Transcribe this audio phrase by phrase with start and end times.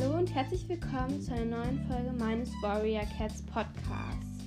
[0.00, 4.44] Hallo und herzlich willkommen zu einer neuen Folge meines Warrior Cats Podcasts.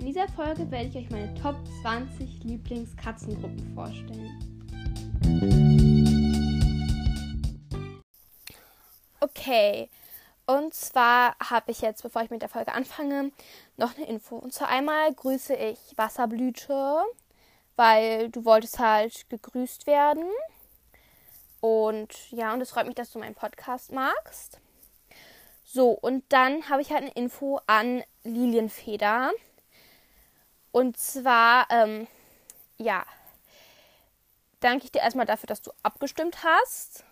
[0.00, 4.32] In dieser Folge werde ich euch meine Top 20 Lieblingskatzengruppen vorstellen.
[9.20, 9.88] Okay,
[10.46, 13.30] und zwar habe ich jetzt, bevor ich mit der Folge anfange,
[13.76, 14.36] noch eine Info.
[14.36, 17.02] Und zwar einmal grüße ich Wasserblüte,
[17.76, 20.24] weil du wolltest halt gegrüßt werden.
[21.60, 24.60] Und ja, und es freut mich, dass du meinen Podcast magst.
[25.68, 29.32] So, und dann habe ich halt eine Info an Lilienfeder.
[30.70, 32.06] Und zwar, ähm,
[32.78, 33.04] ja,
[34.60, 37.04] danke ich dir erstmal dafür, dass du abgestimmt hast.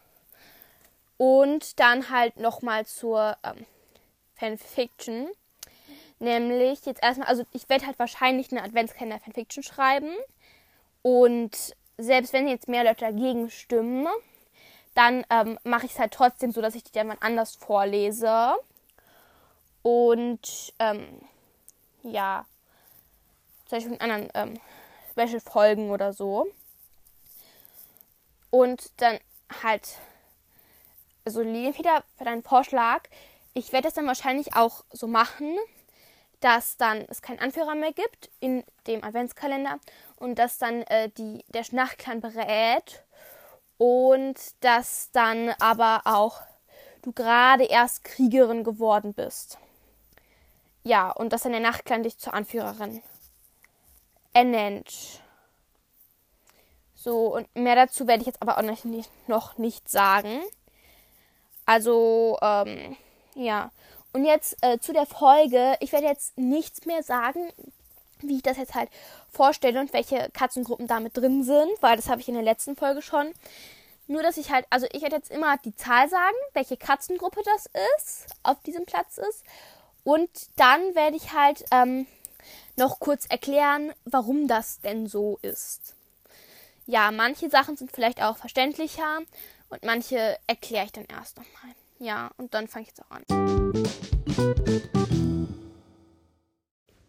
[1.16, 3.66] Und dann halt nochmal zur ähm,
[4.36, 5.28] Fanfiction.
[6.20, 10.14] Nämlich jetzt erstmal, also ich werde halt wahrscheinlich eine Adventskalender Fanfiction schreiben.
[11.02, 14.06] Und selbst wenn jetzt mehr Leute dagegen stimmen,
[14.94, 18.54] dann ähm, mache ich es halt trotzdem so, dass ich die dann mal anders vorlese.
[19.82, 21.20] Und ähm,
[22.02, 22.46] ja,
[23.66, 24.60] zum Beispiel in anderen ähm,
[25.12, 26.46] Special-Folgen oder so.
[28.50, 29.18] Und dann
[29.62, 29.98] halt,
[31.24, 33.02] also Lilienfeder für deinen Vorschlag.
[33.52, 35.56] Ich werde das dann wahrscheinlich auch so machen,
[36.40, 39.78] dass dann es keinen Anführer mehr gibt in dem Adventskalender
[40.16, 43.03] und dass dann äh, die, der Schnachtklan berät
[43.78, 46.40] und dass dann aber auch
[47.02, 49.58] du gerade erst Kriegerin geworden bist.
[50.84, 53.02] Ja, und dass dann der Nachtklan dich zur Anführerin
[54.32, 55.22] ernennt.
[56.94, 60.40] So, und mehr dazu werde ich jetzt aber auch noch nicht, noch nicht sagen.
[61.66, 62.96] Also, ähm,
[63.34, 63.70] ja.
[64.12, 65.76] Und jetzt äh, zu der Folge.
[65.80, 67.52] Ich werde jetzt nichts mehr sagen
[68.28, 68.90] wie ich das jetzt halt
[69.34, 73.02] vorstelle und welche Katzengruppen damit drin sind, weil das habe ich in der letzten Folge
[73.02, 73.32] schon.
[74.06, 77.70] Nur, dass ich halt, also ich werde jetzt immer die Zahl sagen, welche Katzengruppe das
[77.96, 79.44] ist, auf diesem Platz ist.
[80.04, 82.06] Und dann werde ich halt ähm,
[82.76, 85.94] noch kurz erklären, warum das denn so ist.
[86.86, 89.20] Ja, manche Sachen sind vielleicht auch verständlicher
[89.70, 91.74] und manche erkläre ich dann erst nochmal.
[91.98, 93.24] Ja, und dann fange ich jetzt auch an.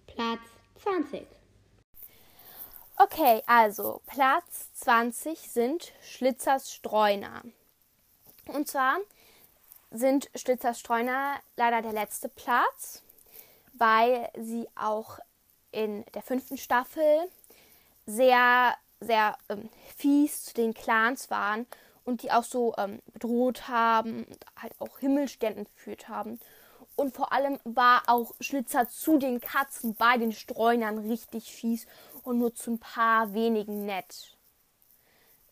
[0.08, 0.40] Platz
[0.82, 1.28] 20.
[3.06, 7.44] Okay, also Platz 20 sind Schlitzers Streuner.
[8.48, 8.98] Und zwar
[9.92, 13.04] sind Schlitzers Streuner leider der letzte Platz,
[13.74, 15.20] weil sie auch
[15.72, 17.30] in der fünften Staffel
[18.08, 21.68] sehr, sehr ähm, fies zu den Clans waren
[22.06, 26.40] und die auch so ähm, bedroht haben und halt auch Himmelstern entführt haben.
[26.96, 31.86] Und vor allem war auch Schlitzer zu den Katzen bei den Streunern richtig fies
[32.26, 34.36] und nur zu ein paar wenigen nett.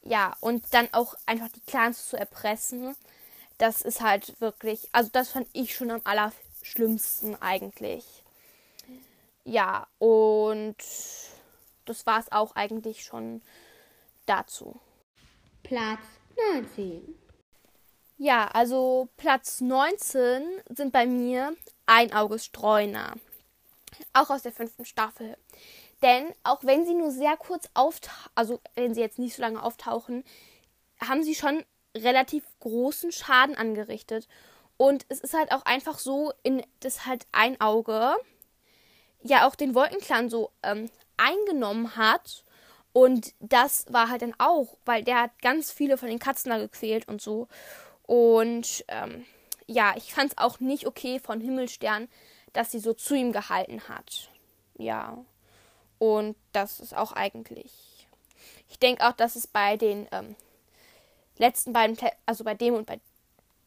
[0.03, 2.95] Ja, und dann auch einfach die Clans zu erpressen,
[3.57, 8.23] das ist halt wirklich, also das fand ich schon am allerschlimmsten eigentlich.
[9.45, 10.75] Ja, und
[11.85, 13.41] das war es auch eigentlich schon
[14.25, 14.79] dazu.
[15.63, 16.01] Platz
[16.51, 17.15] 19.
[18.17, 23.13] Ja, also Platz 19 sind bei mir Einaugestreuner.
[24.13, 25.37] Auch aus der fünften Staffel.
[26.03, 29.63] Denn auch wenn sie nur sehr kurz auftauchen, also wenn sie jetzt nicht so lange
[29.63, 30.23] auftauchen,
[31.01, 31.63] haben sie schon
[31.95, 34.27] relativ großen Schaden angerichtet.
[34.77, 38.15] Und es ist halt auch einfach so, in das halt ein Auge
[39.23, 42.43] ja auch den Wolkenclan so ähm, eingenommen hat.
[42.91, 46.57] Und das war halt dann auch, weil der hat ganz viele von den Katzen da
[46.57, 47.47] gequält und so.
[48.03, 49.25] Und ähm,
[49.67, 52.09] ja, ich fand es auch nicht okay von Himmelstern,
[52.51, 54.29] dass sie so zu ihm gehalten hat.
[54.77, 55.23] Ja.
[56.03, 58.09] Und das ist auch eigentlich.
[58.67, 60.35] Ich denke auch, dass es bei den ähm,
[61.37, 62.99] letzten beiden, also bei dem und bei,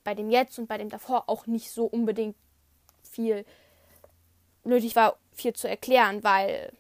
[0.05, 2.37] bei dem jetzt und bei dem davor auch nicht so unbedingt
[3.11, 3.47] viel
[4.65, 6.75] nötig war, viel zu erklären, weil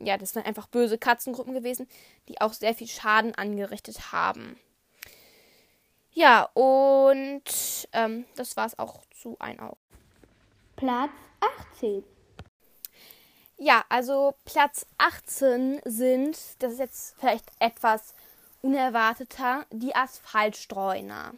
[0.00, 1.86] ja, das sind einfach böse Katzengruppen gewesen,
[2.28, 4.58] die auch sehr viel Schaden angerichtet haben.
[6.12, 7.42] Ja, und
[7.92, 9.76] ähm, das war es auch zu ein Auge.
[10.76, 11.12] Platz
[11.74, 12.13] 18.
[13.64, 18.14] Ja, also Platz 18 sind, das ist jetzt vielleicht etwas
[18.60, 21.32] unerwarteter, die Asphaltstreuner.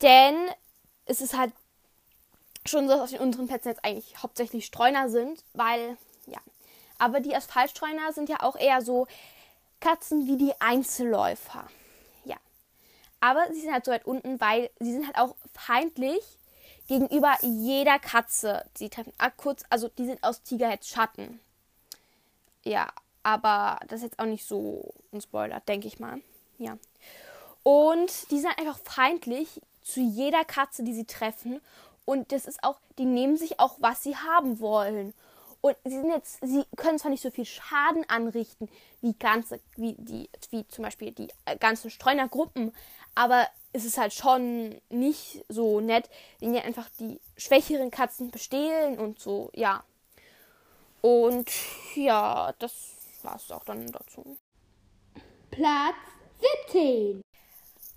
[0.00, 0.34] Denn
[1.04, 1.52] es ist halt
[2.64, 6.40] schon so, dass auf den unteren Plätzen jetzt eigentlich hauptsächlich Streuner sind, weil, ja.
[6.96, 9.06] Aber die Asphaltstreuner sind ja auch eher so
[9.80, 11.68] Katzen wie die Einzelläufer.
[13.24, 16.22] Aber sie sind halt so weit unten, weil sie sind halt auch feindlich
[16.86, 18.64] gegenüber jeder Katze.
[18.74, 21.40] Sie treffen kurz, also die sind aus Tigerheads Schatten.
[22.64, 22.88] Ja,
[23.22, 26.20] aber das ist jetzt auch nicht so ein Spoiler, denke ich mal.
[26.58, 26.78] Ja.
[27.62, 31.60] Und die sind einfach feindlich zu jeder Katze, die sie treffen.
[32.04, 35.14] Und das ist auch, die nehmen sich auch, was sie haben wollen.
[35.62, 38.68] Und sie sind jetzt, sie können zwar nicht so viel Schaden anrichten
[39.00, 42.74] wie ganze, wie die, wie zum Beispiel die äh, ganzen Streunergruppen,
[43.14, 46.08] aber es ist halt schon nicht so nett,
[46.40, 49.82] wenn die einfach die schwächeren Katzen bestehlen und so, ja.
[51.00, 51.50] Und
[51.96, 52.72] ja, das
[53.22, 54.38] war's auch dann dazu.
[55.50, 55.96] Platz
[56.68, 57.22] 17.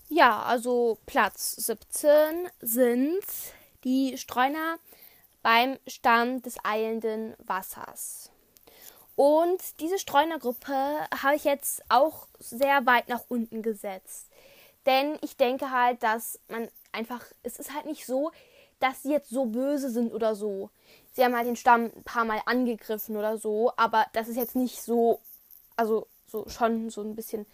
[0.09, 3.23] Ja, also Platz 17 sind
[3.83, 4.77] die Streuner
[5.43, 8.31] beim Stamm des eilenden Wassers.
[9.15, 10.73] Und diese Streunergruppe
[11.23, 14.26] habe ich jetzt auch sehr weit nach unten gesetzt.
[14.87, 18.31] Denn ich denke halt, dass man einfach, es ist halt nicht so,
[18.79, 20.69] dass sie jetzt so böse sind oder so.
[21.13, 24.55] Sie haben halt den Stamm ein paar Mal angegriffen oder so, aber das ist jetzt
[24.55, 25.19] nicht so,
[25.75, 27.45] also so schon so ein bisschen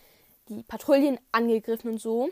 [0.47, 2.29] die Patrouillen angegriffen und so.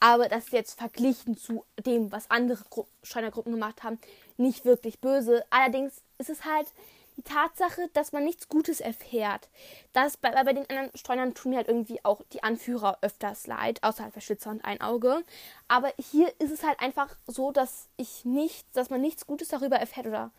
[0.00, 3.98] Aber das ist jetzt verglichen zu dem, was andere Gru Schreinergruppen gemacht haben,
[4.36, 5.44] nicht wirklich böse.
[5.50, 6.66] Allerdings ist es halt
[7.16, 9.48] die Tatsache, dass man nichts Gutes erfährt.
[9.92, 13.82] Das bei, bei den anderen Streunern tun mir halt irgendwie auch die Anführer öfters leid,
[13.82, 15.24] außer halt Verschlitzer und ein Auge.
[15.68, 19.76] Aber hier ist es halt einfach so, dass ich nichts, dass man nichts Gutes darüber
[19.76, 20.30] erfährt oder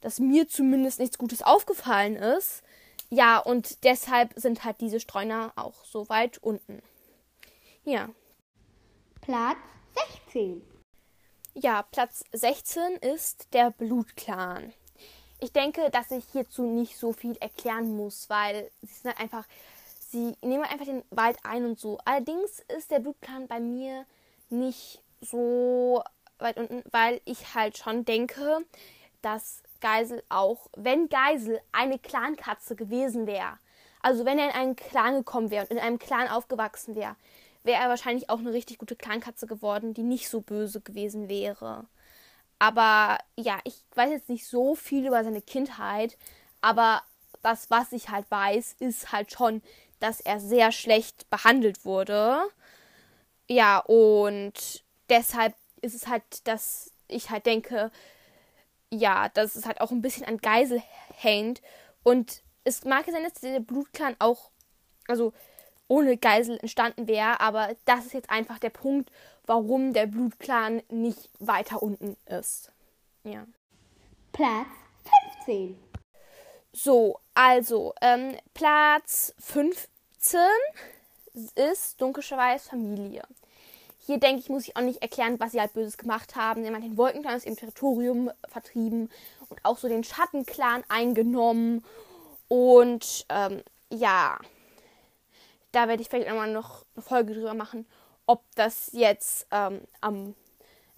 [0.00, 2.62] dass mir zumindest nichts Gutes aufgefallen ist.
[3.10, 6.82] Ja, und deshalb sind halt diese Streuner auch so weit unten.
[7.84, 8.10] Ja.
[9.20, 9.56] Platz
[10.24, 10.62] 16.
[11.54, 14.72] Ja, Platz 16 ist der Blutclan.
[15.40, 19.46] Ich denke, dass ich hierzu nicht so viel erklären muss, weil sie sind halt einfach,
[20.08, 21.98] sie nehmen einfach den Wald ein und so.
[22.04, 24.06] Allerdings ist der Blutclan bei mir
[24.48, 26.02] nicht so
[26.38, 28.64] weit unten, weil ich halt schon denke,
[29.22, 33.58] dass Geisel auch, wenn Geisel eine Clankatze gewesen wäre,
[34.00, 37.16] also wenn er in einen Clan gekommen wäre und in einem Clan aufgewachsen wäre,
[37.64, 41.84] wäre er wahrscheinlich auch eine richtig gute Clankatze geworden, die nicht so böse gewesen wäre.
[42.58, 46.16] Aber ja, ich weiß jetzt nicht so viel über seine Kindheit,
[46.60, 47.02] aber
[47.42, 49.62] das, was ich halt weiß, ist halt schon,
[50.00, 52.38] dass er sehr schlecht behandelt wurde.
[53.48, 57.90] Ja, und deshalb ist es halt, dass ich halt denke,
[58.90, 60.82] ja, dass es halt auch ein bisschen an Geisel
[61.14, 61.62] hängt.
[62.02, 64.50] Und es mag sein, dass der Blutclan auch,
[65.06, 65.32] also
[65.88, 69.10] ohne Geisel entstanden wäre, aber das ist jetzt einfach der Punkt,
[69.46, 72.72] warum der Blutclan nicht weiter unten ist.
[73.24, 73.46] Ja.
[74.32, 74.66] Platz
[75.44, 75.78] 15.
[76.72, 80.40] So, also, ähm, Platz 15
[81.54, 83.22] ist Dunkelschweiß Familie.
[84.06, 86.62] Hier denke ich, muss ich auch nicht erklären, was sie halt Böses gemacht haben.
[86.62, 89.10] Sie haben den Wolkenclan aus ihrem Territorium vertrieben
[89.48, 91.84] und auch so den Schattenclan eingenommen.
[92.48, 94.38] Und ähm, ja,
[95.72, 97.86] da werde ich vielleicht einmal noch eine Folge drüber machen,
[98.26, 100.34] ob das jetzt ähm, am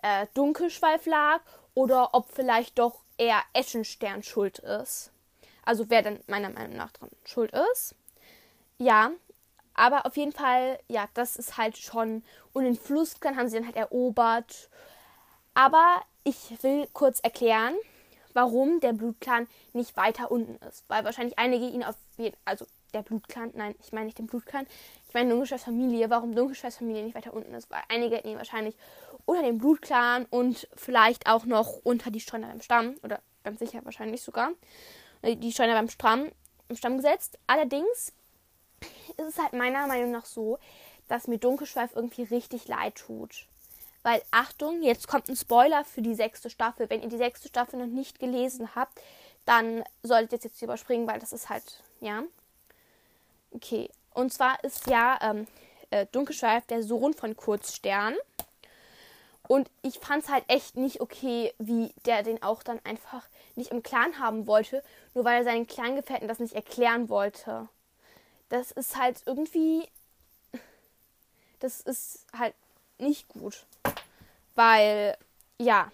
[0.02, 1.40] äh, Dunkelschweif lag
[1.74, 5.12] oder ob vielleicht doch eher Eschenstern schuld ist.
[5.64, 7.94] Also wer dann meiner Meinung nach dran schuld ist.
[8.78, 9.10] Ja,
[9.74, 12.24] aber auf jeden Fall, ja, das ist halt schon.
[12.52, 14.70] Und den Flussklan haben sie dann halt erobert.
[15.54, 17.74] Aber ich will kurz erklären,
[18.32, 20.84] warum der Blutclan nicht weiter unten ist.
[20.88, 24.66] Weil wahrscheinlich einige ihn auf jeden also der Blutclan, nein, ich meine nicht den Blutclan,
[25.06, 28.76] ich meine Dunkelschweiß Familie, warum Dunkelschweiß Familie nicht weiter unten ist, weil einige ihn wahrscheinlich
[29.24, 33.84] unter dem Blutclan und vielleicht auch noch unter die Streuner beim Stamm, oder ganz sicher
[33.84, 34.52] wahrscheinlich sogar,
[35.22, 36.30] äh, die Streuner beim Stamm,
[36.68, 37.38] im Stamm gesetzt.
[37.46, 38.12] Allerdings
[39.16, 40.58] ist es halt meiner Meinung nach so,
[41.08, 43.46] dass mir Dunkelschweif irgendwie richtig leid tut.
[44.02, 46.88] Weil, Achtung, jetzt kommt ein Spoiler für die sechste Staffel.
[46.88, 49.00] Wenn ihr die sechste Staffel noch nicht gelesen habt,
[49.44, 52.22] dann solltet ihr jetzt überspringen, weil das ist halt, ja.
[53.50, 55.46] Okay, und zwar ist ja ähm,
[55.90, 58.14] äh, Dunkelschweif der Sohn von Kurzstern.
[59.46, 63.26] Und ich fand es halt echt nicht okay, wie der den auch dann einfach
[63.56, 64.82] nicht im Clan haben wollte,
[65.14, 67.68] nur weil er seinen Clangefährten das nicht erklären wollte
[68.48, 69.88] das ist halt irgendwie.
[71.60, 72.54] Das ist halt
[72.98, 73.66] nicht gut.
[74.54, 75.16] Weil,
[75.58, 75.90] ja,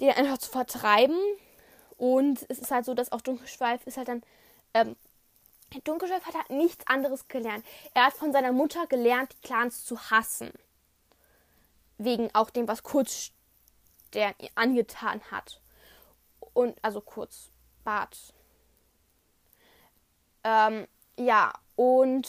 [0.00, 1.18] den einfach zu vertreiben.
[1.96, 4.22] Und es ist halt so, dass auch Dunkelschweif ist halt dann.
[4.72, 4.96] Ähm,
[5.82, 7.64] Dunkelschweif hat nichts anderes gelernt.
[7.94, 10.52] Er hat von seiner Mutter gelernt, die Clans zu hassen.
[11.98, 15.60] Wegen auch dem, was Kurzstern ihr angetan hat.
[16.52, 18.34] Und, also Kurzbart.
[20.44, 22.28] Ähm, ja, und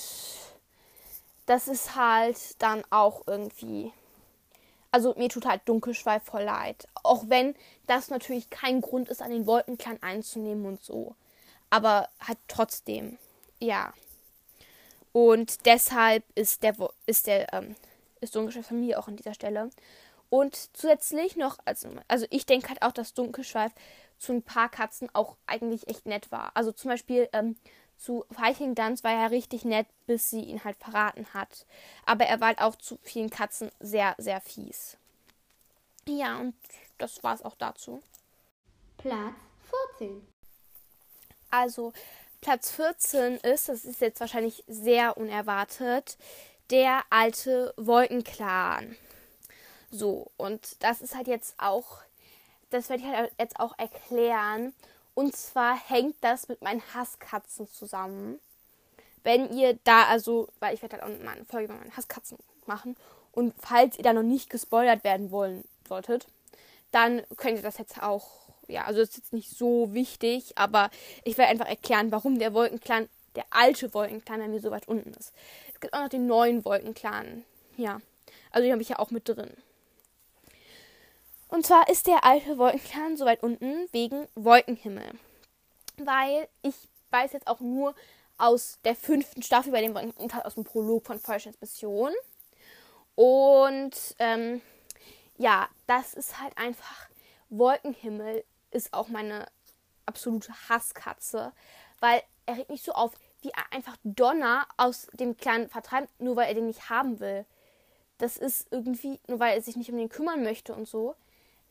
[1.45, 3.91] das ist halt dann auch irgendwie.
[4.91, 6.87] Also mir tut halt Dunkelschweif voll leid.
[7.03, 11.15] Auch wenn das natürlich kein Grund ist, an den Wolkenclan einzunehmen und so.
[11.69, 13.17] Aber halt trotzdem,
[13.59, 13.93] ja.
[15.11, 17.75] Und deshalb ist der, ist der ähm,
[18.21, 19.69] ist Dunkelschweif-Familie auch an dieser Stelle.
[20.29, 23.71] Und zusätzlich noch, also, also ich denke halt auch, dass Dunkelschweif
[24.17, 26.51] zu ein paar Katzen auch eigentlich echt nett war.
[26.55, 27.55] Also zum Beispiel ähm,
[27.97, 28.25] zu
[28.73, 31.65] Danz war er richtig nett, bis sie ihn halt verraten hat.
[32.05, 34.97] Aber er war halt auch zu vielen Katzen sehr, sehr fies.
[36.07, 36.55] Ja, und
[36.97, 38.01] das war es auch dazu.
[38.97, 39.33] Platz
[39.97, 40.25] 14.
[41.49, 41.93] Also,
[42.45, 46.15] Platz 14 ist, das ist jetzt wahrscheinlich sehr unerwartet,
[46.69, 48.95] der alte Wolkenclan.
[49.89, 52.01] So, und das ist halt jetzt auch,
[52.69, 54.73] das werde ich halt jetzt auch erklären.
[55.15, 58.39] Und zwar hängt das mit meinen Hasskatzen zusammen.
[59.23, 62.37] Wenn ihr da, also, weil ich werde halt auch mal eine Folge über meine Hasskatzen
[62.67, 62.95] machen.
[63.31, 66.27] Und falls ihr da noch nicht gespoilert werden wollen solltet,
[66.91, 70.89] dann könnt ihr das jetzt auch, ja, also ist jetzt nicht so wichtig, aber
[71.23, 75.13] ich werde einfach erklären, warum der Wolkenclan, der alte Wolkenclan, bei mir so weit unten
[75.13, 75.33] ist.
[75.73, 77.43] Es gibt auch noch den neuen Wolkenclan.
[77.77, 78.01] Ja,
[78.51, 79.51] also die habe ich ja auch mit drin.
[81.47, 85.11] Und zwar ist der alte Wolkenclan so weit unten wegen Wolkenhimmel.
[85.97, 86.75] Weil ich
[87.11, 87.95] weiß jetzt auch nur
[88.37, 92.11] aus der fünften Staffel bei den Wolken und halt aus dem Prolog von Feuersteins Mission.
[93.15, 94.61] Und ähm,
[95.37, 97.09] ja, das ist halt einfach.
[97.49, 98.43] Wolkenhimmel
[98.75, 99.47] ist auch meine
[100.05, 101.51] absolute Hasskatze,
[101.99, 106.35] weil er regt mich so auf, wie er einfach Donner aus dem Clan vertreibt, nur
[106.35, 107.45] weil er den nicht haben will.
[108.17, 111.15] Das ist irgendwie, nur weil er sich nicht um den kümmern möchte und so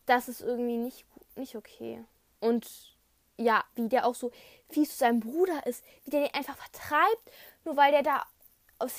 [0.06, 1.04] das ist irgendwie nicht,
[1.36, 2.04] nicht okay.
[2.40, 2.68] Und
[3.36, 4.30] ja, wie der auch so
[4.68, 7.30] fies zu seinem Bruder ist, wie der den einfach vertreibt,
[7.64, 8.26] nur weil der da
[8.78, 8.94] aus,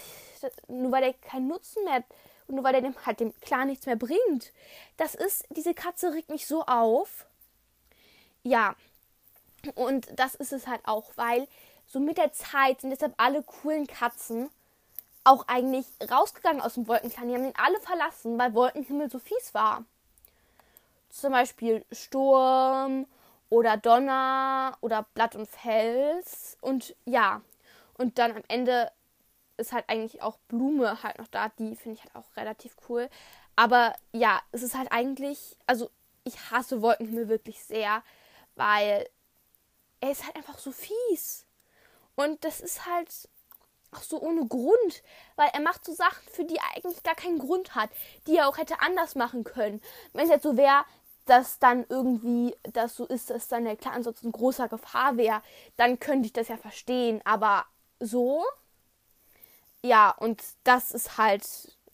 [0.68, 2.06] nur weil der keinen Nutzen mehr hat
[2.48, 4.52] und nur weil der dem halt dem klar nichts mehr bringt.
[4.98, 7.26] Das ist, diese Katze regt mich so auf.
[8.46, 8.75] Ja.
[9.74, 11.48] Und das ist es halt auch, weil
[11.88, 14.50] so mit der Zeit sind deshalb alle coolen Katzen
[15.24, 17.28] auch eigentlich rausgegangen aus dem Wolkenclan.
[17.28, 19.84] Die haben den alle verlassen, weil Wolkenhimmel so fies war
[21.16, 23.08] zum Beispiel Sturm
[23.50, 26.58] oder Donner oder Blatt und Fels.
[26.62, 27.42] Und ja,
[27.98, 28.92] und dann am Ende
[29.58, 31.50] ist halt eigentlich auch Blume halt noch da.
[31.58, 33.10] Die finde ich halt auch relativ cool.
[33.56, 35.90] Aber ja, es ist halt eigentlich, also
[36.25, 38.04] ich hasse Wolkenhimmel wirklich sehr,
[38.56, 39.10] weil
[40.02, 41.46] er ist halt einfach so fies.
[42.16, 43.10] Und das ist halt
[43.92, 45.04] auch so ohne Grund,
[45.36, 47.90] weil er macht so Sachen, für die er eigentlich gar keinen Grund hat,
[48.28, 49.82] die er auch hätte anders machen können.
[50.14, 50.86] Wenn es jetzt so wäre,
[51.26, 55.42] dass dann irgendwie das so ist, dass dann der Clan sonst in großer Gefahr wäre,
[55.76, 57.22] dann könnte ich das ja verstehen.
[57.26, 57.66] Aber
[58.00, 58.44] so,
[59.82, 61.44] ja, und das ist halt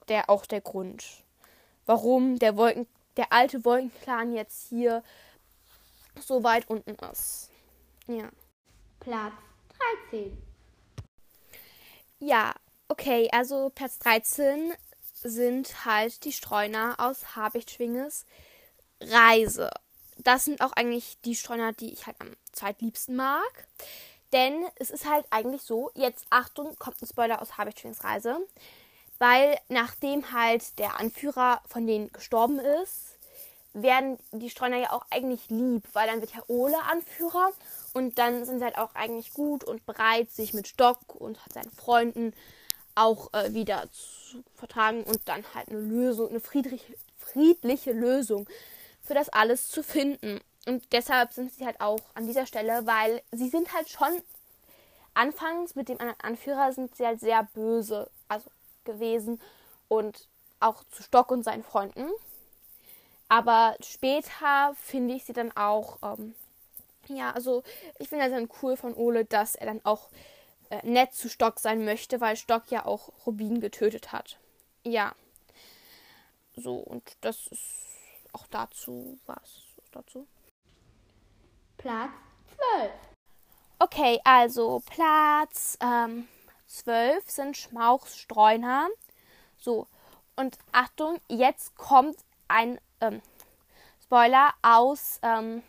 [0.10, 1.06] der auch der Grund,
[1.86, 2.88] warum der Wolken,
[3.18, 5.04] der alte Wolkenclan jetzt hier
[6.20, 7.50] so weit unten ist.
[8.08, 8.30] Ja.
[9.00, 9.34] Platz
[10.10, 10.38] 13.
[12.20, 12.54] Ja,
[12.88, 14.74] okay, also Platz 13
[15.24, 18.26] sind halt die Streuner aus Habichtschwinges
[19.02, 19.72] Reise.
[20.18, 23.68] Das sind auch eigentlich die Streuner, die ich halt am zweitliebsten mag.
[24.34, 28.38] Denn es ist halt eigentlich so, jetzt Achtung, kommt ein Spoiler aus Habichtschwings Reise.
[29.18, 33.11] Weil nachdem halt der Anführer von denen gestorben ist,
[33.74, 37.52] werden die Streuner ja auch eigentlich lieb, weil dann wird ja Ole Anführer
[37.94, 41.72] und dann sind sie halt auch eigentlich gut und bereit, sich mit Stock und seinen
[41.72, 42.34] Freunden
[42.96, 48.48] auch äh, wieder zu vertragen und dann halt eine Lösung, eine friedliche, friedliche Lösung
[49.02, 50.42] für das alles zu finden.
[50.66, 54.22] Und deshalb sind sie halt auch an dieser Stelle, weil sie sind halt schon
[55.14, 58.50] anfangs mit dem Anführer sind sie halt sehr böse also
[58.86, 59.42] gewesen
[59.88, 60.28] und
[60.60, 62.08] auch zu Stock und seinen Freunden.
[63.32, 66.36] Aber später finde ich sie dann auch, ähm,
[67.08, 67.64] ja, also
[67.98, 70.10] ich finde das dann cool von Ole, dass er dann auch
[70.70, 74.38] äh, nett zu Stock sein möchte, weil Stock ja auch Rubin getötet hat.
[74.84, 75.16] Ja.
[76.58, 77.86] So, und das ist
[78.34, 79.62] auch dazu was
[79.94, 80.28] dazu.
[81.78, 82.12] Platz
[82.80, 82.92] 12.
[83.80, 86.28] Okay, also Platz ähm,
[86.68, 88.90] 12 sind Schmauchstreuner.
[89.58, 89.88] So,
[90.36, 92.18] und Achtung, jetzt kommt
[92.50, 93.22] ein ähm,
[94.02, 95.64] Spoiler aus ähm,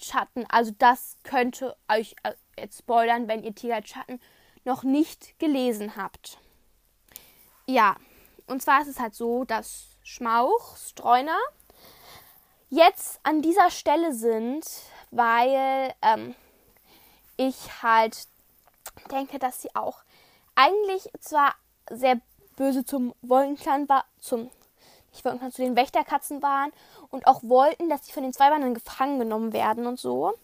[0.00, 0.46] Schatten.
[0.48, 4.20] Also das könnte euch äh, jetzt spoilern, wenn ihr Tiger Schatten
[4.64, 6.38] noch nicht gelesen habt.
[7.66, 7.96] Ja,
[8.46, 11.38] und zwar ist es halt so, dass Schmauch, Streuner,
[12.70, 14.64] jetzt an dieser Stelle sind,
[15.10, 16.34] weil ähm,
[17.36, 18.26] ich halt
[19.10, 20.02] denke, dass sie auch
[20.54, 21.54] eigentlich zwar
[21.90, 22.20] sehr
[22.56, 24.50] böse zum Wolkenclan war, zum
[25.12, 26.72] ich Wolkenclan zu den Wächterkatzen waren
[27.10, 30.34] und auch wollten, dass sie von den Zweibandern gefangen genommen werden und so.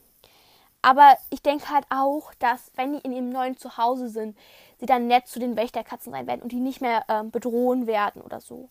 [0.83, 4.37] Aber ich denke halt auch, dass wenn die in ihrem neuen Zuhause sind,
[4.81, 8.21] sie dann nett zu den Wächterkatzen sein werden und die nicht mehr ähm, bedrohen werden
[8.21, 8.69] oder so.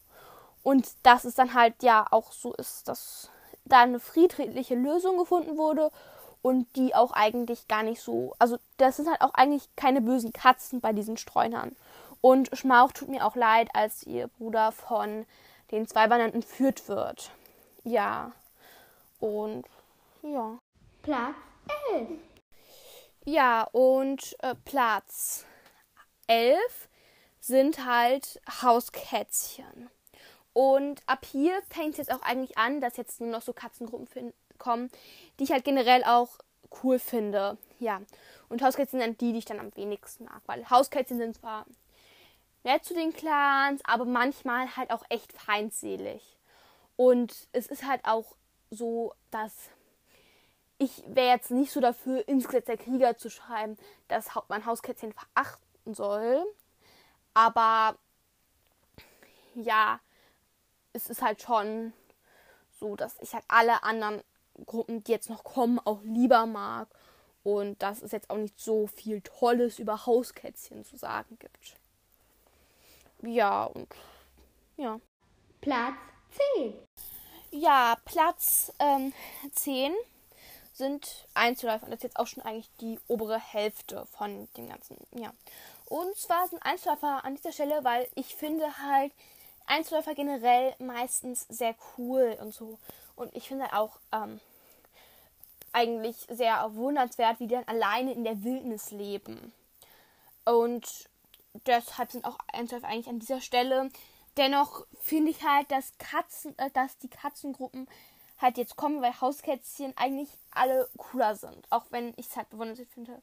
[0.62, 3.32] Und dass es dann halt ja auch so ist, dass
[3.66, 5.90] da eine friedliche Lösung gefunden wurde
[6.44, 10.34] und die auch eigentlich gar nicht so, also das sind halt auch eigentlich keine bösen
[10.34, 11.76] Katzen bei diesen Streunern.
[12.22, 15.26] Und Schmauch tut mir auch leid, als ihr Bruder von
[15.74, 17.32] den zwei Bandern entführt wird.
[17.84, 18.32] Ja.
[19.20, 19.66] Und
[20.22, 20.60] ja.
[21.02, 21.36] Platz
[21.92, 22.10] 11.
[23.26, 25.46] Ja, und äh, Platz
[26.28, 26.90] 11
[27.40, 29.90] sind halt Hauskätzchen.
[30.54, 34.34] Und ab hier fängt es jetzt auch eigentlich an, dass jetzt nur noch so Katzengruppen
[34.60, 34.92] kommen,
[35.40, 36.38] die ich halt generell auch
[36.84, 37.58] cool finde.
[37.80, 38.02] Ja.
[38.50, 40.42] Und Hauskätzchen sind die, die ich dann am wenigsten mag.
[40.46, 41.66] Weil Hauskätzchen sind zwar
[42.64, 46.38] nett zu den Clans, aber manchmal halt auch echt feindselig.
[46.96, 48.36] Und es ist halt auch
[48.70, 49.54] so, dass
[50.78, 53.78] ich wäre jetzt nicht so dafür, ins Gesetz der Krieger zu schreiben,
[54.08, 56.46] dass man Hauskätzchen verachten soll.
[57.34, 57.98] Aber
[59.56, 60.00] ja,
[60.94, 61.94] es ist halt schon
[62.80, 64.22] so, dass ich halt alle anderen
[64.66, 66.88] Gruppen, die jetzt noch kommen, auch lieber mag.
[67.44, 71.78] Und dass es jetzt auch nicht so viel Tolles über Hauskätzchen zu sagen gibt.
[73.26, 73.88] Ja, und
[74.78, 75.00] ja.
[75.62, 75.96] Platz
[76.58, 76.74] 10.
[77.52, 79.14] Ja, Platz ähm,
[79.54, 79.94] 10
[80.74, 81.86] sind Einzelläufer.
[81.86, 84.98] Das ist jetzt auch schon eigentlich die obere Hälfte von dem Ganzen.
[85.12, 85.32] Ja.
[85.86, 89.14] Und zwar sind Einzelläufer an dieser Stelle, weil ich finde halt
[89.68, 92.78] Einzelläufer generell meistens sehr cool und so.
[93.16, 94.42] Und ich finde halt auch ähm,
[95.72, 99.54] eigentlich sehr wundernswert, wie die dann alleine in der Wildnis leben.
[100.46, 101.10] Und
[101.66, 103.90] deshalb sind auch Einzelläufer eigentlich an dieser Stelle.
[104.38, 107.88] Dennoch finde ich halt, dass Katzen, äh, dass die Katzengruppen
[108.40, 111.66] halt jetzt kommen, weil Hauskätzchen eigentlich alle cooler sind.
[111.70, 113.22] Auch wenn ich es halt bewundernswert finde,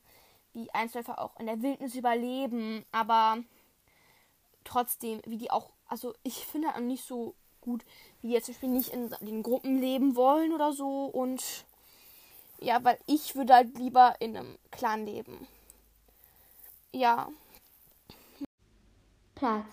[0.53, 2.85] wie Einzelläufer auch in der Wildnis überleben.
[2.93, 3.39] Aber
[4.65, 7.85] trotzdem, wie die auch, also ich finde auch nicht so gut,
[8.21, 11.07] wie die jetzt zum Beispiel nicht in den Gruppen leben wollen oder so.
[11.07, 11.65] Und
[12.61, 15.47] ja, weil ich würde halt lieber in einem Clan leben.
[16.93, 17.29] Ja.
[19.41, 19.65] Platz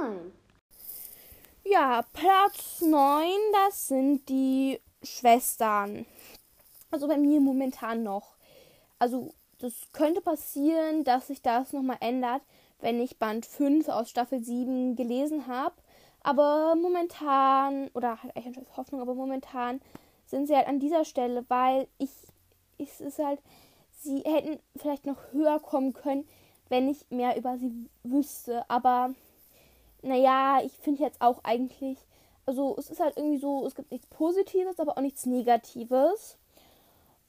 [0.00, 0.32] 9.
[1.62, 6.06] Ja, Platz 9, das sind die Schwestern.
[6.90, 8.34] Also bei mir momentan noch.
[8.98, 12.42] Also das könnte passieren, dass sich das nochmal ändert,
[12.80, 15.76] wenn ich Band 5 aus Staffel 7 gelesen habe.
[16.24, 19.80] Aber momentan, oder halt eigentlich Hoffnung, aber momentan
[20.24, 22.10] sind sie halt an dieser Stelle, weil ich,
[22.78, 23.38] es ist halt,
[24.00, 26.26] sie hätten vielleicht noch höher kommen können,
[26.68, 28.68] wenn ich mehr über sie wüsste.
[28.68, 29.10] Aber
[30.02, 31.98] naja, ich finde jetzt auch eigentlich,
[32.44, 36.38] also es ist halt irgendwie so, es gibt nichts Positives, aber auch nichts Negatives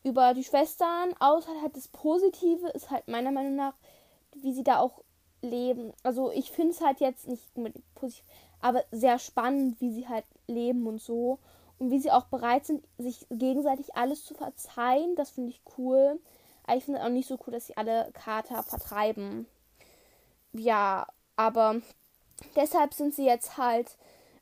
[0.03, 3.73] über die Schwestern, außer halt das Positive ist halt meiner Meinung nach,
[4.35, 5.01] wie sie da auch
[5.41, 5.93] leben.
[6.03, 7.45] Also ich finde es halt jetzt nicht
[7.95, 8.23] positiv,
[8.61, 11.39] aber sehr spannend, wie sie halt leben und so.
[11.79, 15.15] Und wie sie auch bereit sind, sich gegenseitig alles zu verzeihen.
[15.15, 16.19] Das finde ich cool.
[16.67, 19.47] Aber ich finde auch nicht so cool, dass sie alle Kater vertreiben.
[20.53, 21.81] Ja, aber
[22.55, 23.97] Deshalb sind sie jetzt halt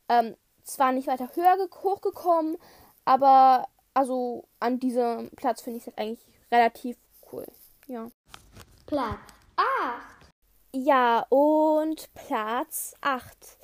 [0.10, 2.58] ähm, zwar nicht weiter höher hochgekommen,
[3.06, 6.98] aber also an diesem Platz finde ich es halt eigentlich relativ
[7.32, 7.46] cool.
[7.88, 8.10] Ja.
[8.86, 9.20] Platz
[9.56, 10.32] 8.
[10.74, 13.58] Ja, und Platz 8.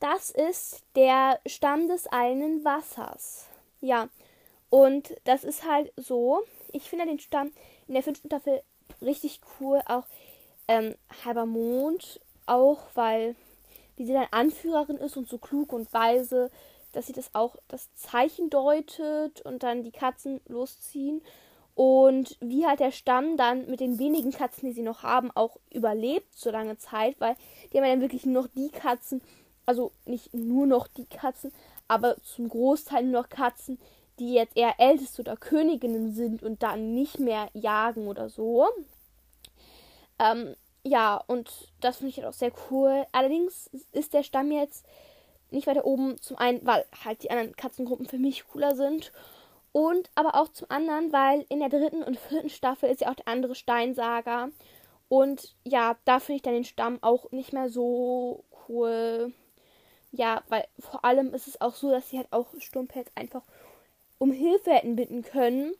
[0.00, 3.46] Das ist der Stamm des eilenden Wassers.
[3.80, 4.08] Ja,
[4.68, 6.42] und das ist halt so.
[6.72, 7.52] Ich finde den Stamm
[7.92, 8.62] in der fünften Staffel
[9.02, 9.82] richtig cool.
[9.84, 10.04] Auch
[10.66, 10.94] ähm,
[11.26, 13.36] halber Mond, auch weil
[13.96, 16.50] wie sie dann Anführerin ist und so klug und weise,
[16.92, 21.20] dass sie das auch das Zeichen deutet und dann die Katzen losziehen.
[21.74, 25.58] Und wie halt der Stamm dann mit den wenigen Katzen, die sie noch haben, auch
[25.70, 27.36] überlebt so lange Zeit, weil
[27.72, 29.20] die haben ja dann wirklich nur noch die Katzen,
[29.66, 31.52] also nicht nur noch die Katzen,
[31.88, 33.78] aber zum Großteil nur noch Katzen,
[34.18, 38.68] die jetzt eher Älteste oder Königinnen sind und dann nicht mehr jagen oder so.
[40.18, 43.06] Ähm, ja, und das finde ich halt auch sehr cool.
[43.12, 44.84] Allerdings ist der Stamm jetzt
[45.50, 46.20] nicht weiter oben.
[46.20, 49.12] Zum einen, weil halt die anderen Katzengruppen für mich cooler sind.
[49.72, 53.14] Und aber auch zum anderen, weil in der dritten und vierten Staffel ist ja auch
[53.14, 54.50] der andere Steinsager.
[55.08, 59.32] Und ja, da finde ich dann den Stamm auch nicht mehr so cool.
[60.10, 63.42] Ja, weil vor allem ist es auch so, dass sie halt auch Sturmpelz einfach
[64.22, 65.74] um Hilfe hätten bitten können.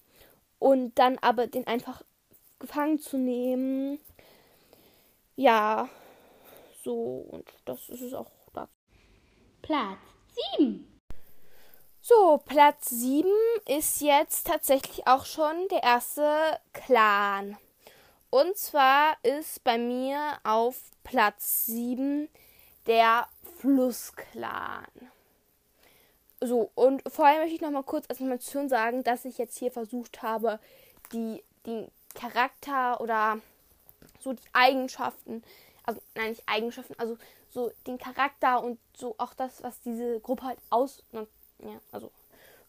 [0.58, 2.02] Und dann aber den einfach
[2.58, 3.98] gefangen zu nehmen
[5.36, 5.88] ja,
[6.84, 8.70] so, und das ist es auch dazu.
[9.62, 9.98] Platz
[10.58, 11.00] 7.
[12.00, 13.28] So, Platz 7
[13.66, 17.56] ist jetzt tatsächlich auch schon der erste Clan.
[18.30, 22.28] Und zwar ist bei mir auf Platz 7
[22.86, 23.28] der
[23.58, 25.11] Flussclan.
[26.44, 29.70] So, und vorher möchte ich noch mal kurz als Information sagen, dass ich jetzt hier
[29.70, 30.58] versucht habe,
[31.12, 33.38] die, den Charakter oder
[34.18, 35.44] so die Eigenschaften,
[35.84, 37.16] also nein, nicht Eigenschaften, also
[37.48, 41.24] so den Charakter und so auch das, was diese Gruppe halt aus, ja,
[41.92, 42.10] also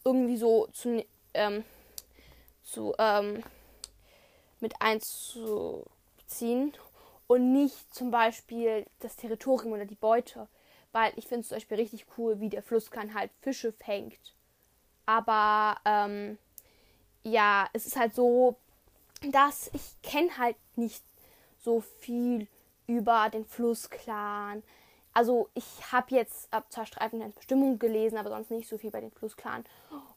[0.06, 1.64] irgendwie so zu, ähm,
[2.62, 3.42] zu, ähm,
[4.60, 6.74] mit einzuziehen
[7.26, 10.48] und nicht zum Beispiel das Territorium oder die Beute.
[10.94, 14.34] Weil ich finde es zum Beispiel richtig cool, wie der Flusskern halt Fische fängt.
[15.06, 16.38] Aber ähm,
[17.24, 18.56] ja, es ist halt so,
[19.32, 21.04] dass ich kenne halt nicht
[21.60, 22.48] so viel
[22.88, 24.64] über den Flussclan.
[25.14, 29.12] Also ich habe jetzt äh, zwar Streifennetzbestimmungen gelesen, aber sonst nicht so viel bei den
[29.12, 29.64] Flussclan.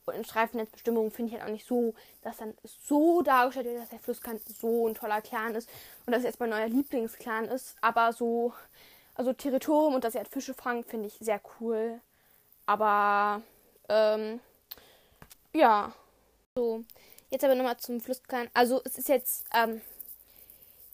[0.06, 3.90] Und in Streifennetzbestimmungen finde ich halt auch nicht so, dass dann so dargestellt wird, dass
[3.90, 5.68] der Flussclan so ein toller Clan ist
[6.06, 7.76] und dass er jetzt mein neuer Lieblingsclan ist.
[7.80, 8.52] Aber so,
[9.16, 12.00] also Territorium und dass er halt Fische fangt, finde ich sehr cool.
[12.66, 13.42] Aber,
[13.88, 14.40] ähm,
[15.52, 15.92] ja.
[16.54, 16.84] So,
[17.30, 18.48] jetzt aber nochmal zum Flussclan.
[18.54, 19.80] Also es ist jetzt, ähm,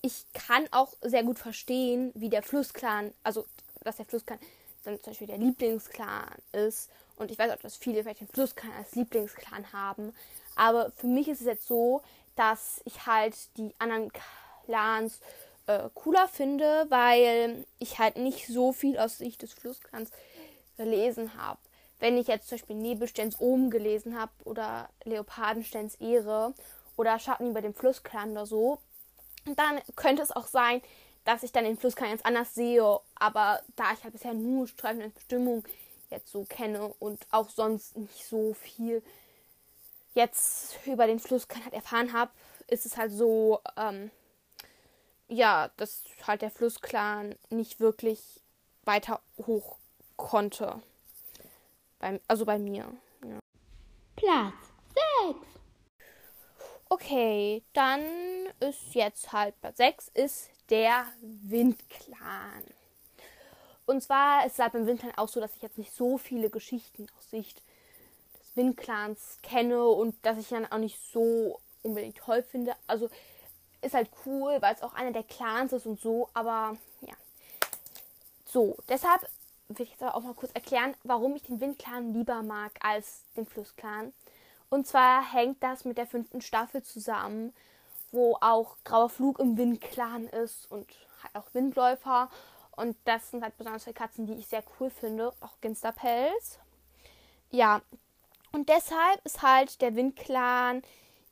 [0.02, 3.46] ich kann auch sehr gut verstehen, wie der Flussclan, also
[3.85, 4.38] dass der Flussclan
[4.85, 6.90] dann zum Beispiel der Lieblingsclan ist.
[7.16, 10.14] Und ich weiß auch, dass viele vielleicht den Flussclan als Lieblingsclan haben.
[10.56, 12.02] Aber für mich ist es jetzt so,
[12.37, 14.11] dass ich halt die anderen
[14.64, 15.20] Clans
[15.66, 20.11] äh, cooler finde, weil ich halt nicht so viel aus Sicht des Flussclans
[20.77, 21.59] gelesen habe.
[21.98, 26.55] Wenn ich jetzt zum Beispiel Nebelsterns Ohm gelesen habe oder Leopardensterns Ehre
[26.96, 28.79] oder Schatten über dem Flussclan oder so,
[29.57, 30.83] dann könnte es auch sein,
[31.25, 32.98] dass ich dann den Fluss ganz anders sehe.
[33.14, 35.64] Aber da ich halt bisher nur Streifen und Bestimmung
[36.11, 39.03] jetzt so kenne und auch sonst nicht so viel
[40.14, 42.33] jetzt über den Flusskan halt erfahren habe,
[42.66, 44.11] ist es halt so, ähm,
[45.32, 48.40] ja, dass halt der Flussclan nicht wirklich
[48.84, 49.78] weiter hoch
[50.16, 50.82] konnte.
[51.98, 52.92] Beim, also bei mir.
[53.24, 53.38] Ja.
[54.16, 54.54] Platz
[55.26, 55.38] 6.
[56.88, 58.02] Okay, dann
[58.60, 62.64] ist jetzt halt Platz 6 ist der Windclan.
[63.86, 66.50] Und zwar ist es halt beim Windclan auch so, dass ich jetzt nicht so viele
[66.50, 67.62] Geschichten aus Sicht
[68.38, 72.74] des Windclans kenne und dass ich dann auch nicht so unbedingt toll finde.
[72.86, 73.08] Also
[73.82, 77.14] ist halt cool, weil es auch einer der Clans ist und so, aber ja.
[78.46, 79.22] So, deshalb
[79.68, 83.24] will ich jetzt aber auch mal kurz erklären, warum ich den Windclan lieber mag als
[83.36, 84.12] den Flussclan.
[84.70, 87.52] Und zwar hängt das mit der fünften Staffel zusammen,
[88.10, 90.86] wo auch Grauer Flug im Windclan ist und
[91.22, 92.30] halt auch Windläufer.
[92.76, 95.32] Und das sind halt besonders zwei Katzen, die ich sehr cool finde.
[95.40, 96.58] Auch Ginsterpelz.
[97.50, 97.82] Ja.
[98.52, 100.82] Und deshalb ist halt der Windclan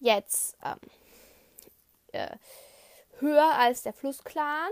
[0.00, 0.78] jetzt ähm,
[2.12, 2.37] äh,
[3.18, 4.70] höher als der Flussclan.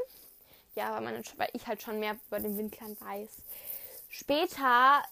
[0.75, 3.31] Ja, weil, man, weil ich halt schon mehr über den Windclan weiß.
[4.09, 5.03] Später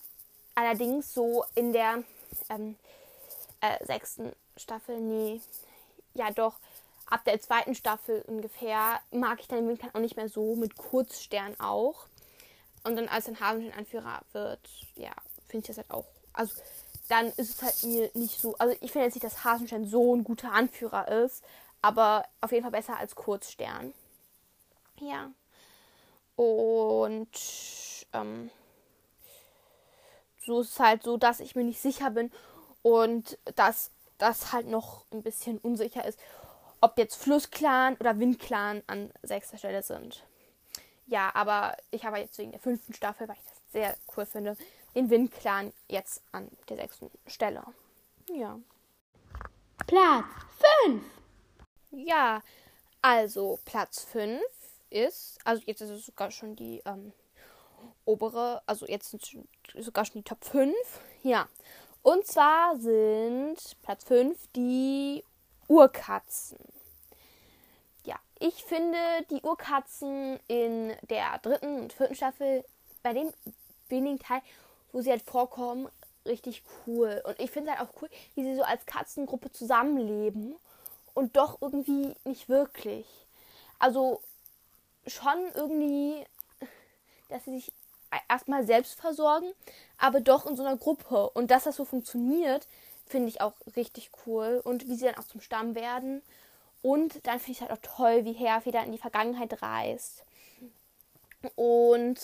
[0.54, 2.02] allerdings so in der
[2.48, 2.76] ähm,
[3.60, 5.40] äh, sechsten Staffel, nee,
[6.14, 6.54] ja doch,
[7.06, 10.76] ab der zweiten Staffel ungefähr mag ich dann den Windclan auch nicht mehr so, mit
[10.76, 12.06] Kurzstern auch.
[12.84, 14.60] Und dann als ein Hasenstein-Anführer wird,
[14.94, 15.12] ja,
[15.48, 16.54] finde ich das halt auch, also
[17.08, 20.14] dann ist es halt mir nicht so, also ich finde jetzt nicht, dass Hasenstein so
[20.14, 21.44] ein guter Anführer ist,
[21.82, 23.92] aber auf jeden Fall besser als Kurzstern.
[25.00, 25.30] Ja.
[26.36, 27.28] Und
[28.12, 28.50] ähm,
[30.44, 32.30] so ist es halt so, dass ich mir nicht sicher bin
[32.82, 36.18] und dass das halt noch ein bisschen unsicher ist,
[36.80, 40.22] ob jetzt Flussclan oder Windclan an sechster Stelle sind.
[41.06, 44.56] Ja, aber ich habe jetzt wegen der fünften Staffel, weil ich das sehr cool finde,
[44.94, 47.62] den Windclan jetzt an der sechsten Stelle.
[48.28, 48.58] Ja.
[49.86, 50.24] Platz
[50.84, 51.02] 5.
[51.90, 52.42] Ja,
[53.02, 54.40] also Platz 5
[54.90, 57.12] ist, also jetzt ist es sogar schon die ähm,
[58.04, 59.46] obere, also jetzt sind
[59.78, 60.74] sogar schon die Top 5.
[61.22, 61.48] Ja.
[62.02, 65.24] Und zwar sind Platz 5 die
[65.68, 66.58] Urkatzen.
[68.04, 68.98] Ja, ich finde
[69.30, 72.64] die Urkatzen in der dritten und vierten Staffel
[73.02, 73.32] bei dem
[73.88, 74.40] wenigen Teil,
[74.92, 75.88] wo sie halt vorkommen,
[76.24, 77.22] richtig cool.
[77.24, 80.56] Und ich finde halt auch cool, wie sie so als Katzengruppe zusammenleben
[81.16, 83.06] und doch irgendwie nicht wirklich.
[83.78, 84.20] Also
[85.06, 86.24] schon irgendwie,
[87.30, 87.72] dass sie sich
[88.28, 89.50] erstmal selbst versorgen,
[89.96, 91.30] aber doch in so einer Gruppe.
[91.30, 92.68] Und dass das so funktioniert,
[93.06, 94.60] finde ich auch richtig cool.
[94.62, 96.20] Und wie sie dann auch zum Stamm werden.
[96.82, 100.22] Und dann finde ich halt auch toll, wie Herfeder in die Vergangenheit reist.
[101.54, 102.20] Und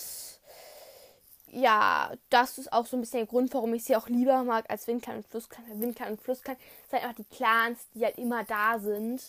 [1.52, 4.64] ja, das ist auch so ein bisschen der Grund, warum ich sie auch lieber mag
[4.70, 5.80] als Windklan und Flussklan.
[5.80, 6.56] Windklan und Flussklan
[6.90, 9.22] sind einfach die Clans, die halt immer da sind.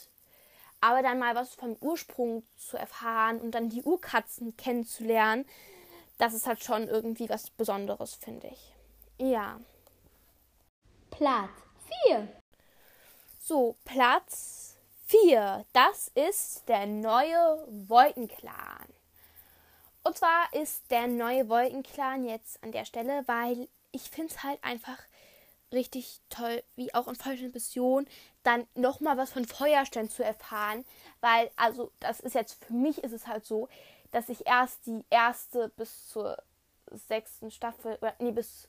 [0.79, 5.45] Aber dann mal was vom Ursprung zu erfahren und dann die Urkatzen kennenzulernen,
[6.17, 8.73] das ist halt schon irgendwie was Besonderes, finde ich.
[9.17, 9.59] Ja.
[11.11, 11.49] Platz
[12.05, 12.27] 4.
[13.41, 14.75] So, Platz
[15.07, 15.65] 4.
[15.73, 18.87] Das ist der neue Wolkenclan.
[20.03, 24.61] Und zwar ist der neue Wolkenclan jetzt an der Stelle, weil ich finde es halt
[24.63, 24.99] einfach
[25.71, 28.07] richtig toll, wie auch in Falschen Mission,
[28.43, 30.85] dann nochmal was von Feuerstein zu erfahren.
[31.21, 33.69] Weil, also, das ist jetzt für mich ist es halt so,
[34.11, 36.37] dass ich erst die erste bis zur
[36.91, 38.67] sechsten Staffel, oder nee, bis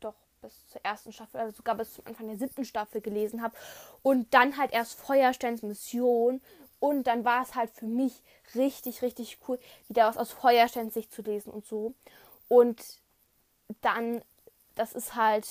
[0.00, 3.56] doch bis zur ersten Staffel, also sogar bis zum Anfang der siebten Staffel gelesen habe.
[4.02, 6.42] Und dann halt erst Feuersteins Mission
[6.82, 8.24] und dann war es halt für mich
[8.56, 11.94] richtig, richtig cool, wieder was aus Feuersteins Sicht zu lesen und so.
[12.48, 12.82] Und
[13.82, 14.20] dann,
[14.74, 15.46] das ist halt,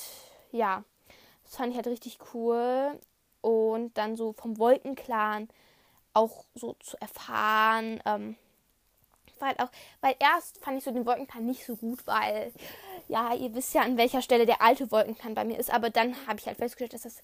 [0.51, 0.83] ja,
[1.45, 2.99] das fand ich halt richtig cool.
[3.39, 5.47] Und dann so vom Wolkenclan
[6.13, 8.01] auch so zu erfahren.
[8.05, 8.35] Ähm,
[9.39, 12.51] weil auch, weil erst fand ich so den Wolkenclan nicht so gut, weil,
[13.07, 15.73] ja, ihr wisst ja, an welcher Stelle der alte Wolkenclan bei mir ist.
[15.73, 17.23] Aber dann habe ich halt festgestellt, dass das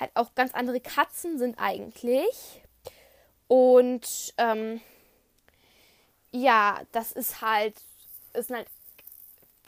[0.00, 2.61] halt auch ganz andere Katzen sind eigentlich.
[3.52, 4.80] Und ähm,
[6.30, 7.78] ja, das ist halt,
[8.32, 8.66] ist halt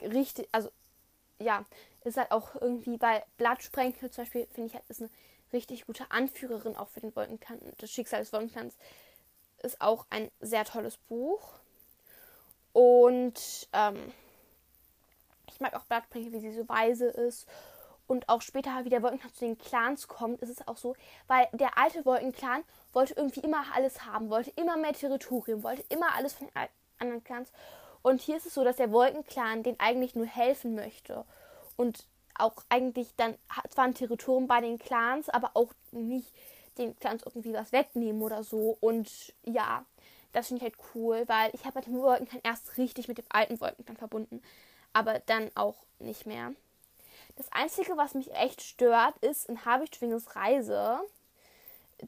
[0.01, 0.71] richtig, also
[1.37, 1.63] ja,
[2.03, 5.11] ist halt auch irgendwie bei Blattsprenkel zum Beispiel, finde ich halt, ist eine
[5.53, 7.59] richtig gute Anführerin auch für den Wolkenklan.
[7.77, 8.73] Das Schicksal des Wolkenklans
[9.61, 11.53] ist auch ein sehr tolles Buch.
[12.73, 14.11] Und ähm,
[15.45, 17.47] ich mag auch Blattsprenkel, wie sie so weise ist
[18.07, 20.95] und auch später, wie der Wolkenclan zu den Clans kommt, ist es auch so,
[21.27, 22.63] weil der alte Wolkenclan
[22.93, 26.67] wollte irgendwie immer alles haben, wollte immer mehr Territorium, wollte immer alles von den
[26.99, 27.51] anderen Clans.
[28.01, 31.25] Und hier ist es so, dass der Wolkenclan den eigentlich nur helfen möchte
[31.75, 32.05] und
[32.37, 33.35] auch eigentlich dann
[33.69, 36.31] zwar ein Territorium bei den Clans, aber auch nicht
[36.77, 38.77] den Clans irgendwie was wegnehmen oder so.
[38.81, 39.85] Und ja,
[40.33, 43.25] das finde ich halt cool, weil ich habe halt den Wolkenclan erst richtig mit dem
[43.29, 44.41] alten Wolkenclan verbunden,
[44.93, 46.53] aber dann auch nicht mehr.
[47.35, 50.99] Das Einzige, was mich echt stört, ist in Habichtschwinges Reise.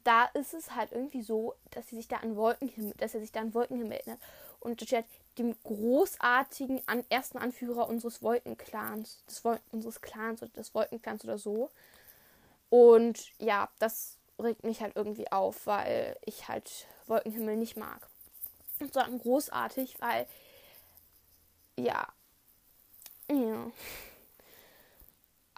[0.04, 3.32] Da ist es halt irgendwie so, dass sie sich da an Wolkenhimmel, dass er sich
[3.32, 4.20] da an Wolkenhimmel erinnert.
[4.60, 5.04] Und das steht
[5.38, 11.38] dem großartigen an, ersten Anführer unseres Wolkenclans, des Wol unseres Clans oder des Wolkenclans oder
[11.38, 11.70] so.
[12.70, 18.08] Und ja, das regt mich halt irgendwie auf, weil ich halt Wolkenhimmel nicht mag.
[18.80, 20.26] Und sagen großartig, weil
[21.76, 22.08] ja.
[23.30, 23.70] Ja.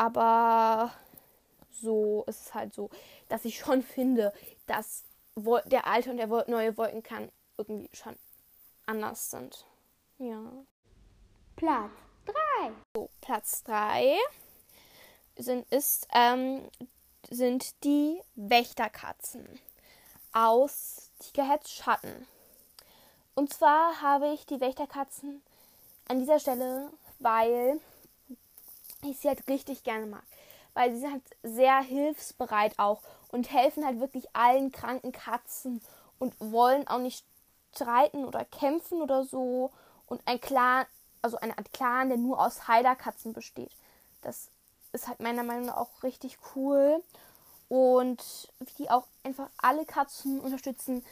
[0.00, 0.94] Aber
[1.70, 2.88] so ist es halt so,
[3.28, 4.32] dass ich schon finde,
[4.66, 5.04] dass
[5.66, 8.16] der alte und der neue Wolkenkern irgendwie schon
[8.86, 9.66] anders sind.
[10.16, 10.40] Ja.
[11.54, 11.90] Platz
[12.24, 12.72] 3.
[12.96, 14.16] So, Platz 3
[15.36, 16.62] sind, ist, ähm,
[17.28, 19.60] sind die Wächterkatzen
[20.32, 22.26] aus Tigerheads Schatten.
[23.34, 25.42] Und zwar habe ich die Wächterkatzen
[26.08, 27.78] an dieser Stelle, weil
[29.08, 30.22] ich sie halt richtig gerne mag.
[30.74, 35.80] Weil sie sind halt sehr hilfsbereit auch und helfen halt wirklich allen kranken Katzen
[36.18, 37.24] und wollen auch nicht
[37.74, 39.72] streiten oder kämpfen oder so.
[40.06, 40.86] Und ein Clan,
[41.22, 43.72] also eine Art Clan, der nur aus Heilerkatzen besteht.
[44.22, 44.48] Das
[44.92, 47.02] ist halt meiner Meinung nach auch richtig cool.
[47.68, 48.22] Und
[48.58, 51.04] wie die auch einfach alle Katzen unterstützen.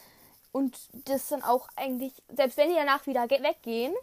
[0.51, 3.93] Und das dann auch eigentlich, selbst wenn die danach wieder weggehen,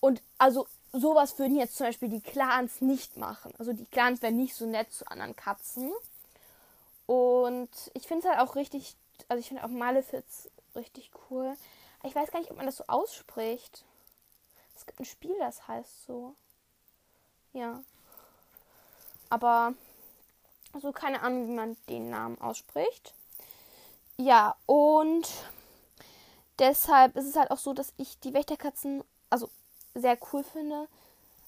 [0.00, 3.52] und also sowas würden jetzt zum Beispiel die Clans nicht machen.
[3.58, 5.92] Also die Clans wären nicht so nett zu anderen Katzen.
[7.06, 8.96] Und ich finde es halt auch richtig,
[9.28, 11.56] also ich finde auch Malefiz richtig cool.
[12.02, 13.84] Ich weiß gar nicht, ob man das so ausspricht.
[14.74, 16.34] Es gibt ein Spiel, das heißt so.
[17.52, 17.82] Ja.
[19.30, 19.74] Aber
[20.72, 23.14] also keine Ahnung, wie man den Namen ausspricht.
[24.18, 25.26] Ja, und
[26.58, 29.48] deshalb ist es halt auch so, dass ich die Wächterkatzen, also
[30.00, 30.88] sehr cool finde,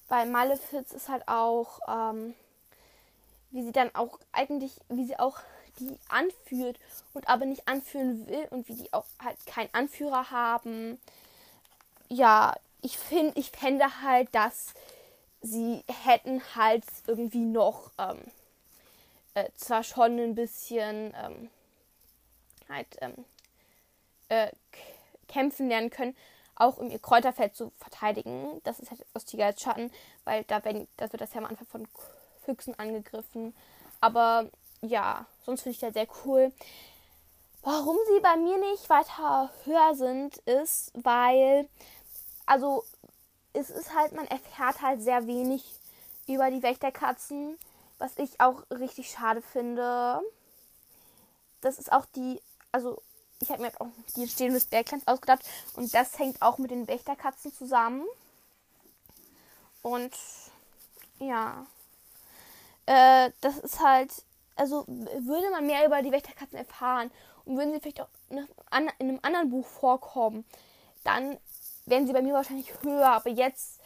[0.08, 2.34] weil Malefiz ist halt auch, ähm,
[3.50, 5.38] wie sie dann auch eigentlich, wie sie auch
[5.78, 6.78] die anführt
[7.14, 10.98] und aber nicht anführen will und wie die auch halt keinen Anführer haben.
[12.08, 14.74] Ja, ich finde, ich fände halt, dass
[15.40, 18.20] sie hätten halt irgendwie noch ähm,
[19.34, 21.50] äh, zwar schon ein bisschen ähm,
[22.68, 23.24] halt ähm,
[24.28, 24.50] äh,
[25.28, 26.16] kämpfen lernen können,
[26.58, 28.60] auch um ihr Kräuterfeld zu verteidigen.
[28.64, 29.90] Das ist halt aus Tigers Schatten,
[30.24, 31.88] weil da, werden, da wird das ja am Anfang von
[32.44, 33.54] Füchsen angegriffen.
[34.00, 36.52] Aber ja, sonst finde ich das sehr cool.
[37.62, 41.68] Warum sie bei mir nicht weiter höher sind, ist, weil,
[42.46, 42.84] also,
[43.52, 45.64] es ist halt, man erfährt halt sehr wenig
[46.26, 47.58] über die Wächterkatzen,
[47.98, 50.20] was ich auch richtig schade finde.
[51.60, 52.40] Das ist auch die,
[52.70, 53.02] also
[53.40, 56.88] ich habe mir auch die Entstehung des Berglands ausgedacht und das hängt auch mit den
[56.88, 58.04] Wächterkatzen zusammen.
[59.82, 60.12] Und
[61.20, 61.66] ja,
[62.86, 64.12] äh, das ist halt,
[64.56, 67.10] also würde man mehr über die Wächterkatzen erfahren
[67.44, 70.44] und würden sie vielleicht auch in einem anderen Buch vorkommen,
[71.04, 71.38] dann
[71.86, 73.08] wären sie bei mir wahrscheinlich höher.
[73.08, 73.80] Aber jetzt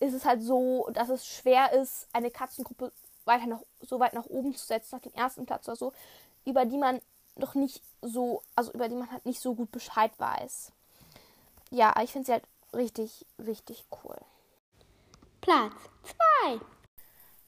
[0.00, 2.92] ist es halt so, dass es schwer ist, eine Katzengruppe
[3.24, 5.92] weiter nach, so weit nach oben zu setzen, auf den ersten Platz oder so,
[6.44, 7.00] über die man
[7.36, 10.72] noch nicht so, also über die man halt nicht so gut Bescheid weiß.
[11.70, 14.16] Ja, ich finde sie halt richtig, richtig cool.
[15.40, 15.74] Platz
[16.42, 16.60] 2.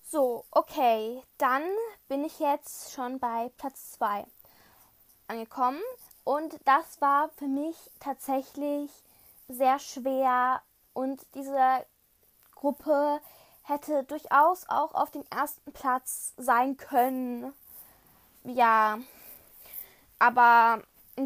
[0.02, 1.62] So, okay, dann
[2.08, 4.26] bin ich jetzt schon bei Platz 2
[5.28, 5.80] angekommen.
[6.24, 8.90] Und das war für mich tatsächlich
[9.48, 10.62] sehr schwer.
[10.92, 11.86] Und diese
[12.54, 13.20] Gruppe
[13.62, 17.54] hätte durchaus auch auf dem ersten Platz sein können.
[18.44, 18.98] Ja,
[20.20, 20.82] aber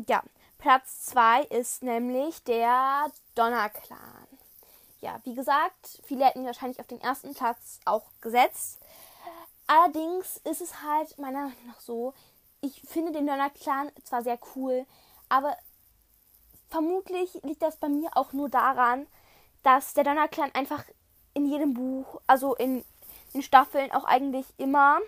[0.08, 0.22] ja,
[0.56, 4.26] Platz 2 ist nämlich der Donnerclan.
[5.02, 8.80] Ja, wie gesagt, viele hätten ihn wahrscheinlich auf den ersten Platz auch gesetzt.
[9.66, 12.14] Allerdings ist es halt meiner Meinung nach so,
[12.62, 14.86] ich finde den Donnerclan zwar sehr cool,
[15.28, 15.54] aber
[16.70, 19.06] vermutlich liegt das bei mir auch nur daran,
[19.62, 20.84] dass der Donnerclan einfach
[21.34, 22.84] in jedem Buch, also in
[23.34, 25.00] den Staffeln auch eigentlich immer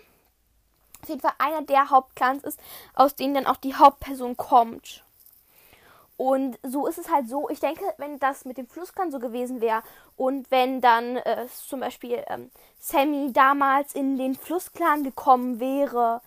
[1.07, 2.59] auf jeden Fall einer der Hauptclans ist,
[2.93, 5.03] aus denen dann auch die Hauptperson kommt.
[6.17, 9.61] Und so ist es halt so, ich denke, wenn das mit dem Flussklan so gewesen
[9.61, 9.83] wäre
[10.15, 16.21] und wenn dann äh, zum Beispiel ähm, Sammy damals in den Flussklan gekommen wäre,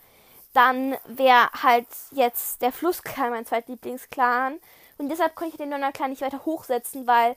[0.52, 4.60] dann wäre halt jetzt der Flussklan mein zweitlieblingsclan.
[4.98, 7.34] Und deshalb konnte ich den Donnerclan nicht weiter hochsetzen, weil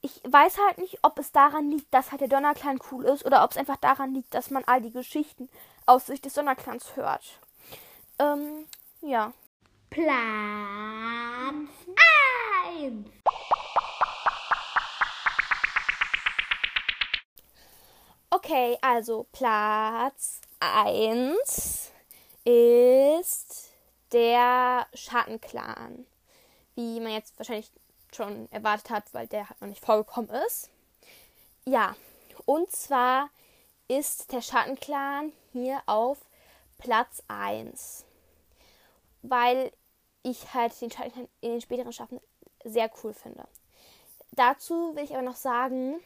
[0.00, 3.44] ich weiß halt nicht, ob es daran liegt, dass halt der Donnerclan cool ist oder
[3.44, 5.48] ob es einfach daran liegt, dass man all die Geschichten
[5.88, 7.40] aus Sicht des Donnerclans hört.
[8.18, 8.66] Ähm,
[9.00, 9.32] ja.
[9.88, 10.06] Platz
[12.76, 13.06] 1.
[18.28, 21.90] Okay, also Platz 1
[22.44, 23.70] ist
[24.12, 26.06] der Schattenclan.
[26.74, 27.72] Wie man jetzt wahrscheinlich
[28.14, 30.68] schon erwartet hat, weil der halt noch nicht vorgekommen ist.
[31.64, 31.96] Ja,
[32.44, 33.30] und zwar
[33.88, 36.18] ist der Schattenclan hier auf
[36.78, 38.04] Platz 1.
[39.22, 39.72] Weil
[40.22, 42.20] ich halt den Schattenclan in den späteren Staffeln
[42.64, 43.48] sehr cool finde.
[44.32, 46.00] Dazu will ich aber noch sagen,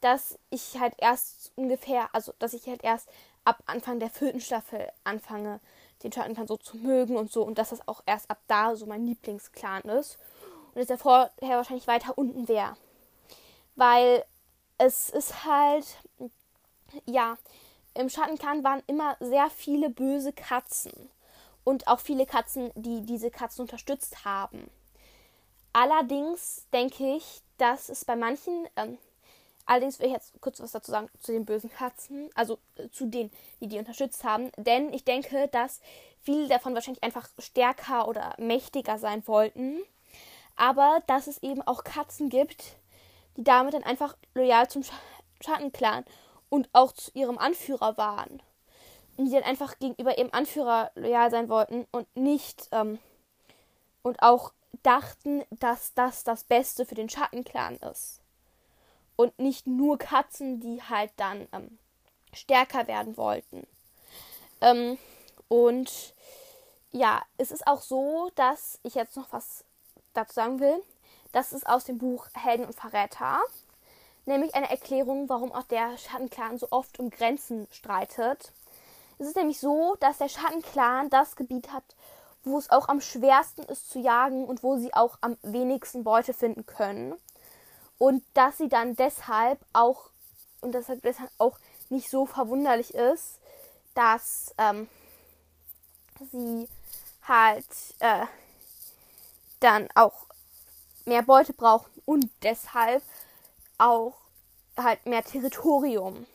[0.00, 3.08] dass ich halt erst ungefähr, also dass ich halt erst
[3.44, 5.60] ab Anfang der vierten Staffel anfange,
[6.02, 8.86] den Schattenclan so zu mögen und so und dass das auch erst ab da so
[8.86, 10.18] mein Lieblingsclan ist
[10.74, 12.76] und dass er vorher wahrscheinlich weiter unten wäre.
[13.74, 14.24] Weil
[14.76, 15.86] es ist halt,
[17.06, 17.36] ja,
[17.94, 20.92] im Schattenclan waren immer sehr viele böse Katzen.
[21.64, 24.70] Und auch viele Katzen, die diese Katzen unterstützt haben.
[25.72, 28.96] Allerdings denke ich, dass es bei manchen, ähm,
[29.66, 33.06] allerdings will ich jetzt kurz was dazu sagen zu den bösen Katzen, also äh, zu
[33.06, 34.50] denen, die die unterstützt haben.
[34.56, 35.80] Denn ich denke, dass
[36.22, 39.80] viele davon wahrscheinlich einfach stärker oder mächtiger sein wollten.
[40.56, 42.76] Aber dass es eben auch Katzen gibt,
[43.36, 44.82] die damit dann einfach loyal zum
[45.40, 46.04] Schattenclan
[46.48, 48.42] und auch zu ihrem Anführer waren.
[49.16, 52.98] Und die dann einfach gegenüber ihrem Anführer loyal sein wollten und nicht ähm,
[54.02, 58.20] und auch dachten, dass das das Beste für den Schattenclan ist.
[59.16, 61.78] Und nicht nur Katzen, die halt dann ähm,
[62.32, 63.66] stärker werden wollten.
[64.60, 64.98] Ähm,
[65.48, 66.14] und
[66.92, 69.64] ja, es ist auch so, dass ich jetzt noch was
[70.14, 70.82] dazu sagen will.
[71.32, 73.40] Das ist aus dem Buch Helden und Verräter
[74.28, 78.52] nämlich eine Erklärung, warum auch der Schattenclan so oft um Grenzen streitet.
[79.18, 81.82] Es ist nämlich so, dass der Schattenclan das Gebiet hat,
[82.44, 86.32] wo es auch am schwersten ist zu jagen und wo sie auch am wenigsten Beute
[86.32, 87.14] finden können.
[87.98, 90.10] Und dass sie dann deshalb auch,
[90.60, 91.02] und deshalb,
[91.38, 93.40] auch nicht so verwunderlich ist,
[93.94, 94.88] dass ähm,
[96.30, 96.68] sie
[97.22, 97.66] halt
[97.98, 98.26] äh,
[99.58, 100.26] dann auch
[101.06, 103.02] mehr Beute brauchen und deshalb
[103.78, 104.14] auch
[104.76, 106.26] halt mehr Territorium.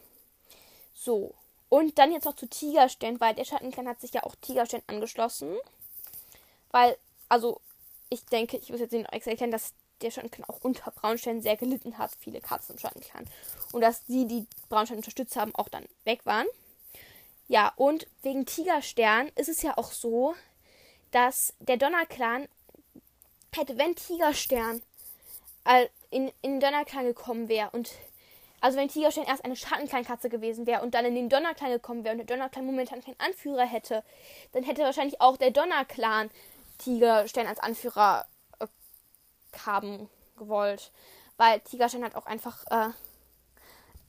[0.94, 1.36] So.
[1.70, 5.56] Und dann jetzt noch zu Tigerstern, weil der Schattenclan hat sich ja auch Tigerstern angeschlossen.
[6.72, 6.98] Weil,
[7.30, 7.62] also,
[8.10, 11.98] ich denke, ich muss jetzt nicht erklären, dass der Schattenclan auch unter Braunstein sehr gelitten
[11.98, 13.28] hat, viele Katzen im Schattenclan.
[13.72, 16.48] Und dass die, die Braunstein unterstützt haben, auch dann weg waren.
[17.48, 20.36] Ja, und wegen Tigerstern ist es ja auch so,
[21.12, 22.48] dass der Donnerclan
[23.52, 24.82] hätte, wenn Tigerstern
[26.10, 27.92] in, in den Donnerklang gekommen wäre und
[28.64, 32.14] also wenn Tigerstein erst eine Schattenkleinkatze gewesen wäre und dann in den Donnerklang gekommen wäre
[32.14, 34.06] und der Donnerklan momentan keinen Anführer hätte,
[34.54, 36.32] dann hätte wahrscheinlich auch der Donnerclan
[36.78, 38.26] Tigerstern als Anführer
[38.60, 38.68] äh,
[39.66, 40.92] haben gewollt.
[41.36, 42.92] Weil Tigerstern halt auch einfach äh,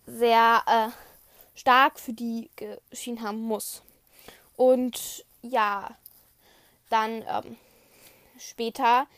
[0.07, 2.48] sehr äh, stark für die
[2.90, 3.82] geschienen haben muss.
[4.57, 5.96] Und ja,
[6.90, 7.57] dann ähm,
[8.38, 9.09] später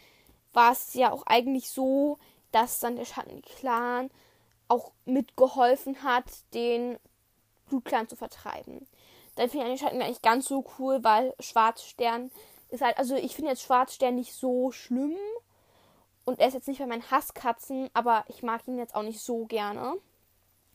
[0.57, 2.19] war es ja auch eigentlich so,
[2.51, 4.11] dass dann der Schattenclan
[4.69, 6.99] auch mitgeholfen hat, den
[7.67, 8.87] Blutclan zu vertreiben.
[9.37, 12.31] Dann finde ich den Schattenclan nicht ganz so cool, weil Schwarzstern
[12.71, 15.17] ist halt, also ich finde jetzt Schwarzstern nicht so schlimm.
[16.25, 19.21] Und er ist jetzt nicht bei meinen Hasskatzen, aber ich mag ihn jetzt auch nicht
[19.21, 19.95] so gerne.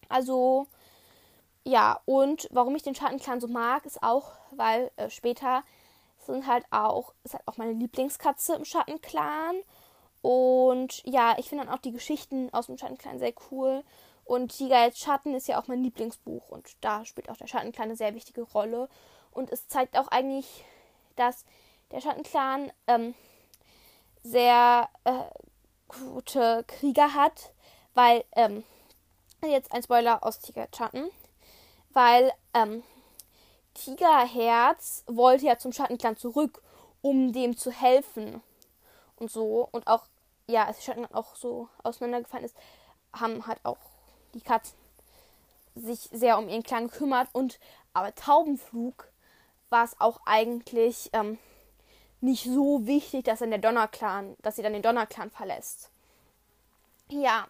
[0.08, 0.68] Also,
[1.66, 5.64] ja, und warum ich den Schattenclan so mag, ist auch, weil äh, später
[6.26, 9.56] sind halt auch, ist halt auch meine Lieblingskatze im Schattenclan.
[10.22, 13.84] Und ja, ich finde dann auch die Geschichten aus dem Schattenclan sehr cool.
[14.24, 17.90] Und Tiger als Schatten ist ja auch mein Lieblingsbuch und da spielt auch der Schattenclan
[17.90, 18.88] eine sehr wichtige Rolle.
[19.32, 20.64] Und es zeigt auch eigentlich,
[21.16, 21.44] dass
[21.92, 23.16] der Schattenclan ähm,
[24.24, 25.12] sehr äh,
[25.88, 27.54] gute Krieger hat,
[27.94, 28.64] weil, ähm,
[29.44, 31.10] jetzt ein Spoiler aus Tiger Schatten,
[31.90, 32.84] weil ähm,
[33.74, 36.62] Tigerherz wollte ja zum Schattenclan zurück,
[37.02, 38.42] um dem zu helfen
[39.18, 39.68] und so.
[39.72, 40.06] Und auch,
[40.48, 42.56] ja, als Schatten auch so auseinandergefallen ist,
[43.14, 43.78] haben halt auch
[44.34, 44.78] die Katzen
[45.76, 47.30] sich sehr um ihren Clan gekümmert.
[47.34, 47.60] Und
[47.94, 49.08] aber Taubenflug
[49.70, 51.38] war es auch eigentlich ähm,
[52.20, 55.90] nicht so wichtig, dass dann der Donnerclan, dass sie dann den Donnerclan verlässt.
[57.10, 57.48] Ja.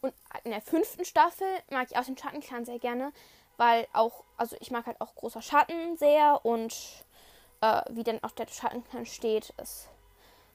[0.00, 0.14] Und
[0.44, 3.12] in der fünften Staffel mag ich auch den Schattenclan sehr gerne,
[3.60, 6.74] weil auch, also ich mag halt auch großer Schatten sehr und
[7.60, 9.86] äh, wie dann auch der Schattenclan steht, ist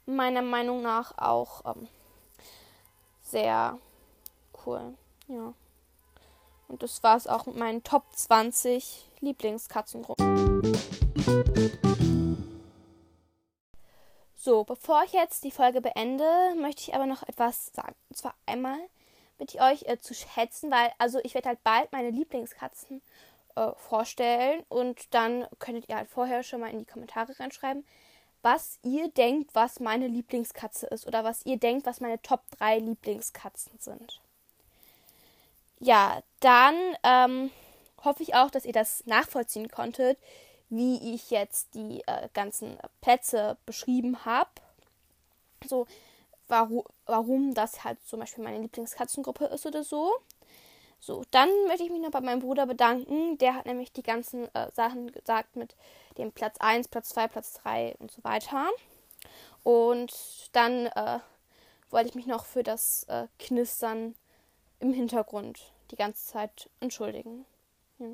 [0.07, 1.87] meiner Meinung nach auch ähm,
[3.21, 3.77] sehr
[4.65, 4.95] cool.
[5.27, 5.53] Ja.
[6.67, 10.63] Und das war es auch mit meinen Top 20 Lieblingskatzengruppen.
[14.35, 17.93] So, bevor ich jetzt die Folge beende, möchte ich aber noch etwas sagen.
[18.09, 18.79] Und zwar einmal
[19.39, 23.01] ich euch äh, zu schätzen, weil also ich werde halt bald meine Lieblingskatzen
[23.55, 27.85] äh, vorstellen und dann könntet ihr halt vorher schon mal in die Kommentare reinschreiben,
[28.41, 32.79] was ihr denkt, was meine Lieblingskatze ist oder was ihr denkt, was meine Top 3
[32.79, 34.21] Lieblingskatzen sind.
[35.79, 37.51] Ja, dann ähm,
[38.03, 40.17] hoffe ich auch, dass ihr das nachvollziehen konntet,
[40.69, 44.49] wie ich jetzt die äh, ganzen Plätze beschrieben habe.
[45.65, 45.87] So,
[46.47, 50.11] warum, warum das halt zum Beispiel meine Lieblingskatzengruppe ist oder so.
[50.99, 53.37] So, dann möchte ich mich noch bei meinem Bruder bedanken.
[53.37, 55.75] Der hat nämlich die ganzen äh, Sachen gesagt mit
[56.17, 58.69] dem Platz 1, Platz 2, Platz 3 und so weiter.
[59.63, 60.13] Und
[60.53, 61.19] dann äh,
[61.89, 64.15] wollte ich mich noch für das äh, Knistern
[64.79, 67.45] im Hintergrund die ganze Zeit entschuldigen.
[67.99, 68.07] Ja.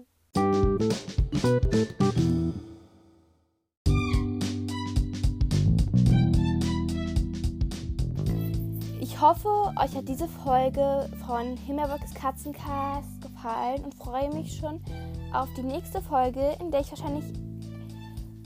[9.22, 14.82] Hoffe, euch hat diese Folge von Himmelbergs Katzencast gefallen und freue mich schon
[15.32, 17.26] auf die nächste Folge, in der ich wahrscheinlich,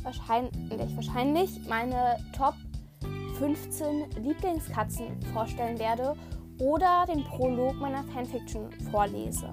[0.03, 2.55] wahrscheinlich, in der ich wahrscheinlich meine Top
[3.39, 6.13] 15 Lieblingskatzen vorstellen werde
[6.59, 9.49] oder den Prolog meiner Fanfiction vorlese.